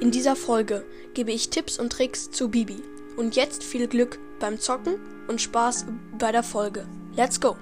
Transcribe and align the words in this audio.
In 0.00 0.12
dieser 0.12 0.36
Folge 0.36 0.86
gebe 1.12 1.32
ich 1.32 1.50
Tipps 1.50 1.76
und 1.76 1.90
Tricks 1.90 2.30
zu 2.30 2.48
Bibi. 2.48 2.80
Und 3.16 3.34
jetzt 3.34 3.64
viel 3.64 3.88
Glück 3.88 4.20
beim 4.38 4.60
Zocken 4.60 5.00
und 5.26 5.42
Spaß 5.42 5.86
bei 6.16 6.30
der 6.30 6.44
Folge. 6.44 6.86
Let's 7.16 7.40
go! 7.40 7.56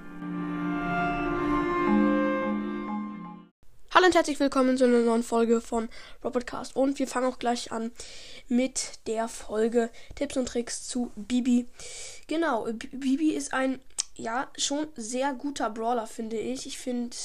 Hallo 3.90 4.04
und 4.04 4.14
herzlich 4.14 4.38
willkommen 4.38 4.76
zu 4.76 4.84
einer 4.84 4.98
neuen 4.98 5.22
Folge 5.22 5.62
von 5.62 5.88
Robotcast. 6.22 6.76
Und 6.76 6.98
wir 6.98 7.08
fangen 7.08 7.26
auch 7.26 7.38
gleich 7.38 7.72
an 7.72 7.90
mit 8.48 8.98
der 9.06 9.28
Folge 9.28 9.88
Tipps 10.14 10.36
und 10.36 10.46
Tricks 10.46 10.86
zu 10.86 11.10
Bibi. 11.16 11.64
Genau, 12.26 12.68
Bibi 12.92 13.30
ist 13.30 13.54
ein, 13.54 13.80
ja, 14.14 14.48
schon 14.58 14.88
sehr 14.96 15.32
guter 15.32 15.70
Brawler, 15.70 16.06
finde 16.06 16.36
ich. 16.36 16.66
Ich 16.66 16.76
finde, 16.76 17.16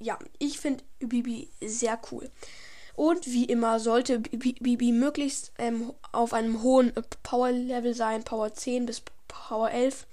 ja, 0.00 0.18
ich 0.38 0.58
finde 0.58 0.84
Bibi 0.98 1.48
sehr 1.62 1.98
cool. 2.12 2.30
Und 2.94 3.26
wie 3.26 3.44
immer 3.44 3.80
sollte 3.80 4.20
Bibi 4.20 4.92
möglichst 4.92 5.52
ähm, 5.58 5.92
auf 6.12 6.32
einem 6.32 6.62
hohen 6.62 6.92
Power-Level 7.22 7.94
sein, 7.94 8.22
Power 8.22 8.54
10 8.54 8.86
bis 8.86 9.02
Power 9.26 9.70
11. 9.70 10.06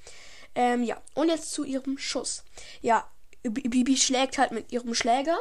Ähm, 0.55 0.84
ja, 0.84 0.99
und 1.13 1.30
jetzt 1.30 1.52
zu 1.52 1.63
ihrem 1.63 1.98
Schuss. 1.98 2.44
Ja, 2.81 3.08
Bibi 3.44 3.98
schlägt 3.98 4.38
halt 4.38 4.52
mit 4.52 4.72
ihrem 4.72 4.95
Schläger. 4.95 5.38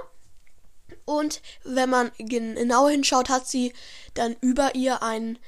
Und 1.05 1.41
wenn 1.65 1.89
man 1.89 2.11
genau 2.19 2.89
hinschaut, 2.89 3.29
hat 3.29 3.47
sie 3.47 3.73
dann 4.15 4.37
über 4.41 4.75
ihr 4.75 5.03
einen, 5.03 5.39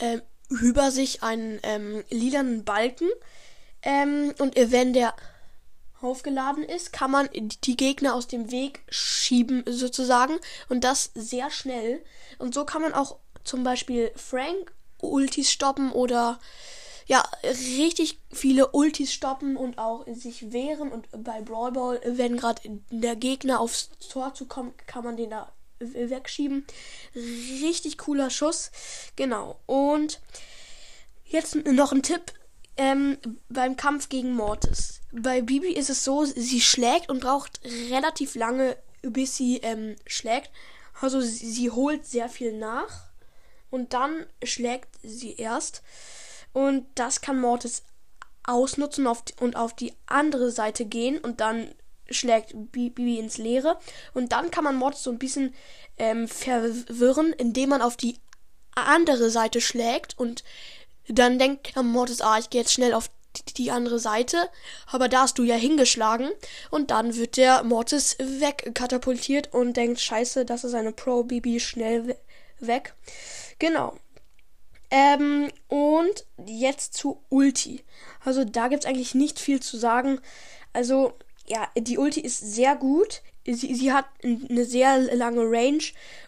ähm, 0.00 0.22
über 0.48 0.90
sich 0.90 1.22
einen 1.22 1.60
ähm, 1.62 2.04
lilanen 2.10 2.64
Balken. 2.64 3.08
Ähm, 3.82 4.34
und 4.38 4.54
wenn 4.56 4.92
der 4.92 5.14
aufgeladen 6.00 6.64
ist, 6.64 6.92
kann 6.92 7.10
man 7.10 7.28
die 7.32 7.76
Gegner 7.76 8.14
aus 8.14 8.28
dem 8.28 8.50
Weg 8.50 8.82
schieben 8.88 9.64
sozusagen 9.66 10.38
und 10.68 10.84
das 10.84 11.10
sehr 11.14 11.50
schnell. 11.50 12.02
Und 12.38 12.54
so 12.54 12.64
kann 12.64 12.82
man 12.82 12.94
auch 12.94 13.16
zum 13.44 13.64
Beispiel 13.64 14.12
Frank 14.14 14.72
Ultis 15.00 15.50
stoppen 15.50 15.92
oder 15.92 16.38
ja, 17.06 17.24
richtig 17.42 18.20
viele 18.30 18.68
Ultis 18.68 19.14
stoppen 19.14 19.56
und 19.56 19.78
auch 19.78 20.04
sich 20.12 20.52
wehren. 20.52 20.92
Und 20.92 21.08
bei 21.24 21.40
Brawl 21.40 21.72
Ball, 21.72 22.00
wenn 22.04 22.36
gerade 22.36 22.60
der 22.90 23.16
Gegner 23.16 23.60
aufs 23.60 23.90
Tor 24.10 24.34
zu 24.34 24.44
kommen, 24.44 24.74
kann 24.86 25.04
man 25.04 25.16
den 25.16 25.30
da 25.30 25.50
wegschieben. 25.78 26.66
Richtig 27.14 27.96
cooler 27.96 28.28
Schuss. 28.28 28.70
Genau. 29.16 29.58
Und 29.64 30.20
jetzt 31.24 31.54
noch 31.54 31.92
ein 31.92 32.02
Tipp 32.02 32.32
ähm, 32.78 33.18
beim 33.48 33.76
Kampf 33.76 34.08
gegen 34.08 34.32
Mortis. 34.34 35.00
Bei 35.12 35.42
Bibi 35.42 35.72
ist 35.72 35.90
es 35.90 36.04
so, 36.04 36.24
sie 36.24 36.60
schlägt 36.60 37.10
und 37.10 37.20
braucht 37.20 37.60
relativ 37.90 38.34
lange, 38.34 38.76
bis 39.02 39.36
sie 39.36 39.58
ähm, 39.58 39.96
schlägt. 40.06 40.50
Also 41.00 41.20
sie, 41.20 41.50
sie 41.50 41.70
holt 41.70 42.06
sehr 42.06 42.28
viel 42.28 42.56
nach 42.56 43.08
und 43.70 43.92
dann 43.92 44.26
schlägt 44.42 44.88
sie 45.02 45.34
erst. 45.34 45.82
Und 46.52 46.86
das 46.94 47.20
kann 47.20 47.40
Mortis 47.40 47.82
ausnutzen 48.44 49.06
auf 49.06 49.22
die, 49.24 49.34
und 49.40 49.56
auf 49.56 49.74
die 49.74 49.92
andere 50.06 50.50
Seite 50.50 50.86
gehen 50.86 51.18
und 51.18 51.40
dann 51.40 51.74
schlägt 52.10 52.54
Bibi 52.72 53.18
ins 53.18 53.38
Leere. 53.38 53.78
Und 54.14 54.32
dann 54.32 54.50
kann 54.50 54.64
man 54.64 54.76
Mortis 54.76 55.02
so 55.02 55.10
ein 55.10 55.18
bisschen 55.18 55.54
ähm, 55.98 56.28
verwirren, 56.28 57.32
indem 57.32 57.70
man 57.70 57.82
auf 57.82 57.96
die 57.96 58.18
andere 58.74 59.30
Seite 59.30 59.60
schlägt 59.60 60.16
und 60.18 60.44
dann 61.08 61.38
denkt 61.38 61.74
der 61.74 61.82
Mortis, 61.82 62.20
ah, 62.20 62.38
ich 62.38 62.50
gehe 62.50 62.60
jetzt 62.60 62.72
schnell 62.72 62.94
auf 62.94 63.10
die 63.56 63.70
andere 63.70 63.98
Seite, 63.98 64.48
aber 64.86 65.08
da 65.08 65.22
hast 65.22 65.38
du 65.38 65.44
ja 65.44 65.54
hingeschlagen 65.54 66.28
und 66.70 66.90
dann 66.90 67.14
wird 67.16 67.36
der 67.36 67.62
Mortis 67.62 68.16
wegkatapultiert 68.18 69.52
und 69.52 69.76
denkt, 69.76 70.00
scheiße, 70.00 70.44
das 70.44 70.64
ist 70.64 70.74
eine 70.74 70.92
Pro-Bibi, 70.92 71.60
schnell 71.60 72.16
weg. 72.58 72.94
Genau. 73.58 73.96
Ähm, 74.90 75.50
und 75.68 76.24
jetzt 76.46 76.94
zu 76.94 77.22
Ulti. 77.28 77.84
Also 78.24 78.44
da 78.44 78.68
gibt 78.68 78.84
es 78.84 78.88
eigentlich 78.88 79.14
nicht 79.14 79.38
viel 79.38 79.60
zu 79.60 79.76
sagen. 79.76 80.20
Also, 80.72 81.12
ja, 81.48 81.68
die 81.76 81.98
Ulti 81.98 82.20
ist 82.20 82.54
sehr 82.54 82.76
gut 82.76 83.22
sie, 83.54 83.74
sie 83.74 83.92
hat 83.92 84.06
eine 84.22 84.64
sehr 84.64 84.98
lange 85.14 85.42
Range. 85.42 85.82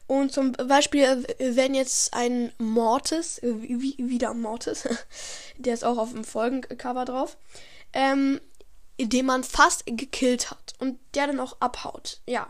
Und 0.07 0.33
zum 0.33 0.53
Beispiel, 0.53 1.25
wenn 1.39 1.75
jetzt 1.75 2.15
ein 2.15 2.53
Mortis, 2.59 3.41
wie, 3.43 3.97
wieder 3.99 4.35
Mortis, 4.35 4.89
der 5.57 5.75
ist 5.75 5.85
auch 5.85 5.99
auf 5.99 6.13
dem 6.13 6.25
Folgencover 6.25 7.05
drauf, 7.05 7.37
ähm, 7.93 8.41
den 8.99 9.27
man 9.27 9.45
fast 9.45 9.87
gekillt 9.87 10.51
hat 10.51 10.75
und 10.79 10.99
der 11.15 11.29
dann 11.29 11.41
auch 11.41 11.57
abhaut. 11.61 12.21
Ja 12.27 12.49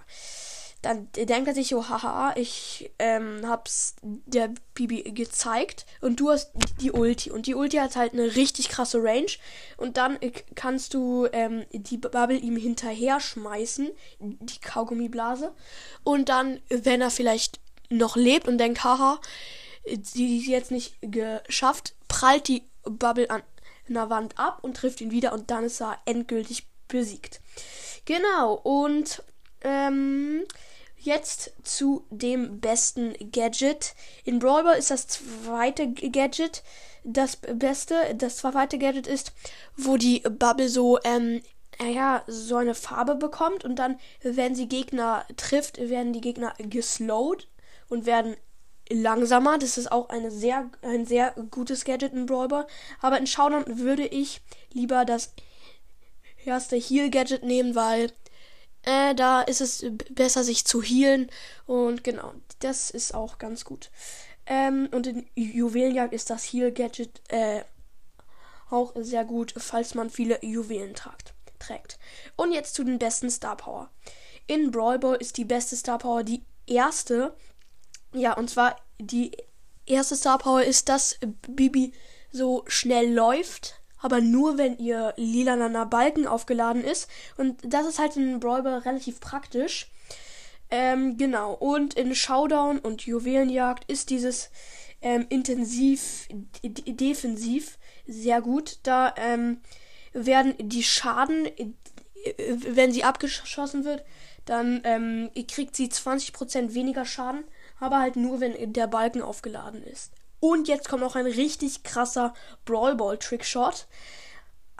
dann 0.82 1.08
denkt 1.12 1.46
er 1.46 1.54
sich 1.54 1.68
so, 1.68 1.88
haha, 1.88 2.34
ich 2.36 2.90
ähm, 2.98 3.42
hab's 3.46 3.96
der 4.02 4.50
Bibi 4.74 5.02
gezeigt 5.12 5.84
und 6.00 6.20
du 6.20 6.30
hast 6.30 6.52
die 6.80 6.92
Ulti. 6.92 7.30
Und 7.30 7.46
die 7.46 7.54
Ulti 7.54 7.76
hat 7.76 7.96
halt 7.96 8.14
eine 8.14 8.34
richtig 8.34 8.70
krasse 8.70 9.02
Range. 9.02 9.30
Und 9.76 9.98
dann 9.98 10.18
kannst 10.54 10.94
du 10.94 11.28
ähm, 11.32 11.66
die 11.72 11.98
Bubble 11.98 12.38
ihm 12.38 12.56
hinterher 12.56 13.20
schmeißen, 13.20 13.90
die 14.20 14.60
Kaugummiblase. 14.60 15.54
Und 16.02 16.30
dann, 16.30 16.60
wenn 16.70 17.02
er 17.02 17.10
vielleicht 17.10 17.60
noch 17.90 18.16
lebt 18.16 18.48
und 18.48 18.58
denkt, 18.58 18.82
haha, 18.82 19.20
sie 20.02 20.38
ist 20.38 20.46
jetzt 20.46 20.70
nicht 20.70 20.96
geschafft, 21.02 21.94
prallt 22.08 22.48
die 22.48 22.62
Bubble 22.84 23.30
an 23.30 23.42
einer 23.88 24.08
Wand 24.08 24.38
ab 24.38 24.60
und 24.62 24.76
trifft 24.76 25.00
ihn 25.00 25.10
wieder 25.10 25.32
und 25.32 25.50
dann 25.50 25.64
ist 25.64 25.82
er 25.82 25.98
endgültig 26.06 26.68
besiegt. 26.88 27.40
Genau, 28.04 28.54
und 28.54 29.22
ähm, 29.62 30.44
Jetzt 31.02 31.54
zu 31.62 32.04
dem 32.10 32.60
besten 32.60 33.14
Gadget. 33.32 33.94
In 34.24 34.38
Brawl 34.38 34.64
Ball 34.64 34.78
ist 34.78 34.90
das 34.90 35.06
zweite 35.06 35.90
Gadget 35.90 36.62
das 37.04 37.36
beste. 37.36 37.94
Das 38.16 38.36
zweite 38.36 38.76
Gadget 38.76 39.06
ist, 39.06 39.32
wo 39.78 39.96
die 39.96 40.20
Bubble 40.20 40.68
so, 40.68 40.98
ähm, 41.04 41.40
ja, 41.82 42.22
so 42.26 42.56
eine 42.56 42.74
Farbe 42.74 43.14
bekommt 43.14 43.64
und 43.64 43.76
dann, 43.76 43.98
wenn 44.22 44.54
sie 44.54 44.68
Gegner 44.68 45.24
trifft, 45.38 45.78
werden 45.78 46.12
die 46.12 46.20
Gegner 46.20 46.52
geslowed 46.58 47.48
und 47.88 48.04
werden 48.04 48.36
langsamer. 48.90 49.56
Das 49.56 49.78
ist 49.78 49.90
auch 49.90 50.10
eine 50.10 50.30
sehr, 50.30 50.68
ein 50.82 51.06
sehr 51.06 51.34
gutes 51.50 51.84
Gadget 51.86 52.12
in 52.12 52.26
Brawl 52.26 52.48
Ball. 52.48 52.66
Aber 53.00 53.16
in 53.16 53.26
Showdown 53.26 53.78
würde 53.78 54.06
ich 54.06 54.42
lieber 54.74 55.06
das 55.06 55.32
erste 56.44 56.76
Heal-Gadget 56.76 57.42
nehmen, 57.42 57.74
weil 57.74 58.12
äh, 58.82 59.14
da 59.14 59.42
ist 59.42 59.60
es 59.60 59.84
besser, 60.10 60.44
sich 60.44 60.64
zu 60.64 60.82
healen. 60.82 61.30
Und 61.66 62.04
genau, 62.04 62.32
das 62.60 62.90
ist 62.90 63.14
auch 63.14 63.38
ganz 63.38 63.64
gut. 63.64 63.90
Ähm, 64.46 64.88
und 64.92 65.06
in 65.06 65.26
Juwelenjagd 65.34 66.12
ist 66.12 66.30
das 66.30 66.44
Heal-Gadget 66.44 67.20
äh, 67.28 67.62
auch 68.70 68.92
sehr 68.96 69.24
gut, 69.24 69.54
falls 69.56 69.94
man 69.94 70.10
viele 70.10 70.44
Juwelen 70.44 70.94
tragt, 70.94 71.34
trägt. 71.58 71.98
Und 72.36 72.52
jetzt 72.52 72.74
zu 72.74 72.84
den 72.84 72.98
besten 72.98 73.30
Star 73.30 73.56
Power. 73.56 73.90
In 74.46 74.70
Brawl 74.70 74.98
Ball 74.98 75.16
ist 75.16 75.36
die 75.36 75.44
beste 75.44 75.76
Star 75.76 75.98
Power 75.98 76.22
die 76.22 76.42
erste. 76.66 77.34
Ja, 78.12 78.32
und 78.36 78.48
zwar 78.48 78.76
die 78.98 79.36
erste 79.86 80.16
Star 80.16 80.38
Power 80.38 80.62
ist, 80.62 80.88
dass 80.88 81.18
Bibi 81.48 81.92
so 82.32 82.64
schnell 82.66 83.12
läuft 83.12 83.79
aber 84.00 84.20
nur 84.20 84.58
wenn 84.58 84.78
ihr 84.78 85.14
lilaner 85.16 85.86
Balken 85.86 86.26
aufgeladen 86.26 86.82
ist. 86.82 87.08
Und 87.36 87.58
das 87.64 87.86
ist 87.86 87.98
halt 87.98 88.16
in 88.16 88.40
Brawl 88.40 88.66
relativ 88.66 89.20
praktisch. 89.20 89.90
Ähm, 90.70 91.16
genau. 91.16 91.52
Und 91.52 91.94
in 91.94 92.14
Showdown 92.14 92.78
und 92.78 93.02
Juwelenjagd 93.02 93.90
ist 93.90 94.10
dieses 94.10 94.50
ähm, 95.02 95.26
intensiv, 95.28 96.28
defensiv 96.62 97.78
sehr 98.06 98.40
gut. 98.40 98.78
Da 98.82 99.14
ähm, 99.16 99.60
werden 100.12 100.54
die 100.58 100.82
Schaden, 100.82 101.46
äh, 101.46 101.72
wenn 102.36 102.92
sie 102.92 103.04
abgeschossen 103.04 103.84
wird, 103.84 104.04
dann 104.44 104.80
ähm, 104.84 105.30
kriegt 105.48 105.76
sie 105.76 105.88
20% 105.88 106.74
weniger 106.74 107.04
Schaden, 107.04 107.44
aber 107.78 108.00
halt 108.00 108.16
nur, 108.16 108.40
wenn 108.40 108.72
der 108.72 108.86
Balken 108.86 109.22
aufgeladen 109.22 109.82
ist. 109.82 110.12
Und 110.40 110.68
jetzt 110.68 110.88
kommt 110.88 111.02
noch 111.02 111.16
ein 111.16 111.26
richtig 111.26 111.82
krasser 111.82 112.34
Brawl 112.64 112.96
Ball 112.96 113.18
Trickshot. 113.18 113.86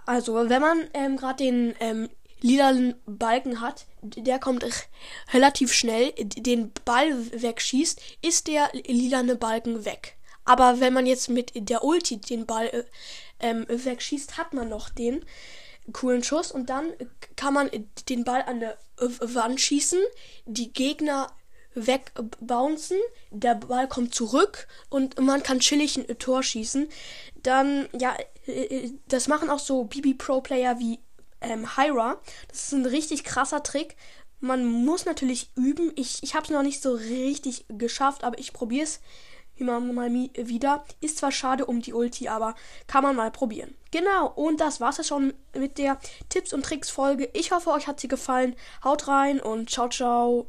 Also, 0.06 0.48
wenn 0.48 0.62
man 0.62 0.88
ähm, 0.94 1.16
gerade 1.16 1.44
den 1.44 1.74
ähm, 1.80 2.08
lilanen 2.40 2.94
Balken 3.06 3.60
hat, 3.60 3.86
der 4.02 4.38
kommt 4.38 4.64
relativ 5.32 5.72
schnell, 5.72 6.12
den 6.16 6.72
Ball 6.84 7.12
wegschießt, 7.32 8.00
ist 8.22 8.48
der 8.48 8.70
lilane 8.72 9.36
Balken 9.36 9.84
weg. 9.84 10.16
Aber 10.44 10.80
wenn 10.80 10.94
man 10.94 11.06
jetzt 11.06 11.28
mit 11.28 11.52
der 11.54 11.84
Ulti 11.84 12.16
den 12.16 12.46
Ball 12.46 12.66
äh, 12.68 12.84
ähm, 13.40 13.66
wegschießt, 13.68 14.38
hat 14.38 14.54
man 14.54 14.68
noch 14.68 14.88
den 14.88 15.24
coolen 15.92 16.22
Schuss 16.22 16.52
und 16.52 16.70
dann 16.70 16.92
kann 17.36 17.54
man 17.54 17.70
den 18.08 18.24
Ball 18.24 18.42
an 18.42 18.60
der 18.60 18.78
Wand 18.98 19.60
schießen, 19.60 20.00
die 20.46 20.72
Gegner 20.72 21.32
wegbouncen, 21.74 22.98
der 23.30 23.54
Ball 23.54 23.88
kommt 23.88 24.14
zurück 24.14 24.66
und 24.88 25.20
man 25.20 25.42
kann 25.42 25.60
chillig 25.60 25.96
ein 25.96 26.18
Tor 26.18 26.42
schießen. 26.42 26.88
Dann, 27.42 27.88
ja, 27.98 28.16
äh, 28.46 28.90
das 29.08 29.28
machen 29.28 29.50
auch 29.50 29.58
so 29.58 29.84
BB 29.84 30.18
Pro 30.18 30.40
Player 30.40 30.78
wie 30.78 30.98
ähm, 31.40 31.76
Hyra. 31.76 32.20
Das 32.48 32.64
ist 32.64 32.72
ein 32.72 32.86
richtig 32.86 33.24
krasser 33.24 33.62
Trick. 33.62 33.96
Man 34.40 34.64
muss 34.64 35.04
natürlich 35.04 35.50
üben. 35.54 35.92
Ich, 35.96 36.22
ich 36.22 36.34
habe 36.34 36.44
es 36.44 36.50
noch 36.50 36.62
nicht 36.62 36.82
so 36.82 36.94
richtig 36.94 37.66
geschafft, 37.68 38.24
aber 38.24 38.38
ich 38.38 38.52
probiere 38.52 38.84
es 38.84 39.00
immer 39.56 39.78
mal 39.80 40.10
wieder. 40.10 40.84
Ist 41.00 41.18
zwar 41.18 41.30
schade 41.30 41.66
um 41.66 41.82
die 41.82 41.92
Ulti, 41.92 42.28
aber 42.28 42.54
kann 42.86 43.02
man 43.02 43.16
mal 43.16 43.30
probieren. 43.30 43.74
Genau, 43.90 44.28
und 44.28 44.60
das 44.60 44.80
war's 44.80 44.96
ja 44.96 45.04
schon 45.04 45.34
mit 45.54 45.78
der 45.78 45.98
Tipps 46.30 46.52
und 46.52 46.64
Tricks 46.64 46.90
Folge. 46.90 47.28
Ich 47.34 47.52
hoffe, 47.52 47.70
euch 47.70 47.86
hat 47.86 48.00
sie 48.00 48.08
gefallen. 48.08 48.56
Haut 48.82 49.08
rein 49.08 49.40
und 49.40 49.70
ciao, 49.70 49.88
ciao. 49.88 50.46